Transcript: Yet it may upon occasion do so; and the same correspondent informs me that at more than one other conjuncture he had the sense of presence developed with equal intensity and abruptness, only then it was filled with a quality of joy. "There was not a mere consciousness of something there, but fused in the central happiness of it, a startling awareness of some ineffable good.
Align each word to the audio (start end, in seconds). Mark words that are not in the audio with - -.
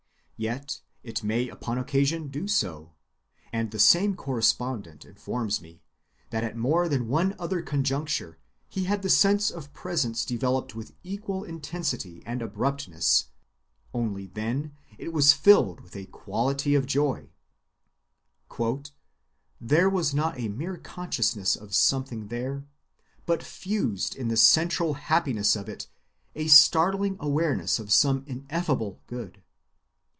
Yet 0.43 0.81
it 1.03 1.23
may 1.23 1.47
upon 1.49 1.77
occasion 1.77 2.29
do 2.29 2.47
so; 2.47 2.93
and 3.53 3.69
the 3.69 3.77
same 3.77 4.15
correspondent 4.15 5.05
informs 5.05 5.61
me 5.61 5.83
that 6.31 6.43
at 6.43 6.57
more 6.57 6.89
than 6.89 7.07
one 7.07 7.35
other 7.37 7.61
conjuncture 7.61 8.39
he 8.67 8.85
had 8.85 9.03
the 9.03 9.09
sense 9.11 9.51
of 9.51 9.71
presence 9.71 10.25
developed 10.25 10.73
with 10.73 10.95
equal 11.03 11.43
intensity 11.43 12.23
and 12.25 12.41
abruptness, 12.41 13.27
only 13.93 14.25
then 14.25 14.73
it 14.97 15.13
was 15.13 15.31
filled 15.31 15.81
with 15.81 15.95
a 15.95 16.07
quality 16.07 16.73
of 16.73 16.87
joy. 16.87 17.29
"There 19.59 19.91
was 19.91 20.11
not 20.15 20.39
a 20.39 20.47
mere 20.49 20.77
consciousness 20.77 21.55
of 21.55 21.75
something 21.75 22.29
there, 22.29 22.65
but 23.27 23.43
fused 23.43 24.15
in 24.15 24.29
the 24.29 24.37
central 24.37 24.95
happiness 24.95 25.55
of 25.55 25.69
it, 25.69 25.85
a 26.33 26.47
startling 26.47 27.15
awareness 27.19 27.77
of 27.77 27.91
some 27.91 28.23
ineffable 28.25 28.99
good. 29.05 29.43